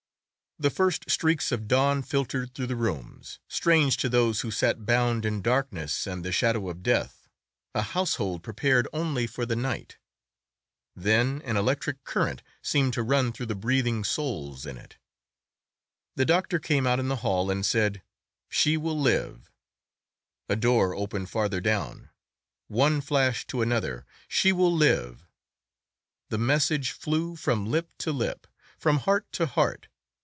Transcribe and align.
The 0.59 0.69
first 0.69 1.09
streaks 1.09 1.51
of 1.51 1.67
dawn 1.67 2.03
filtered 2.03 2.53
through 2.53 2.67
the 2.67 2.75
rooms, 2.75 3.39
strange 3.47 3.97
to 3.97 4.07
those 4.07 4.41
who 4.41 4.51
sat 4.51 4.85
bound 4.85 5.25
in 5.25 5.41
darkness 5.41 6.05
and 6.05 6.23
the 6.23 6.31
shadow 6.31 6.69
of 6.69 6.83
death, 6.83 7.27
a 7.73 7.81
household 7.81 8.43
prepared 8.43 8.87
only 8.93 9.25
for 9.25 9.43
the 9.47 9.55
night. 9.55 9.97
Then 10.95 11.41
an 11.45 11.57
electric 11.57 12.03
current 12.03 12.43
seemed 12.61 12.93
to 12.93 13.01
run 13.01 13.31
through 13.31 13.47
the 13.47 13.55
breathing 13.55 14.03
souls 14.03 14.67
in 14.67 14.77
it. 14.77 14.97
The 16.15 16.25
doctor 16.25 16.59
came 16.59 16.85
out 16.85 16.99
in 16.99 17.07
the 17.07 17.15
hall 17.25 17.49
and 17.49 17.65
said, 17.65 18.03
"She 18.47 18.77
will 18.77 18.99
live!" 18.99 19.51
A 20.47 20.55
door 20.55 20.93
opened 20.93 21.31
farther 21.31 21.59
down—one 21.59 23.01
flashed 23.01 23.47
to 23.47 23.63
another, 23.63 24.05
"She 24.27 24.51
will 24.51 24.71
live!" 24.71 25.25
The 26.29 26.37
message 26.37 26.91
flew 26.91 27.35
from 27.35 27.65
lip 27.65 27.89
to 27.97 28.11
lip, 28.11 28.45
from 28.77 28.97
heart 28.99 29.25
to 29.31 29.47
heart. 29.47 29.87